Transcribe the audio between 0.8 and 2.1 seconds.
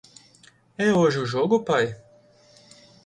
hoje o jogo pai?